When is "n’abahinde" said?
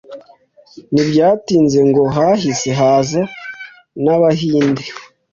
4.03-4.83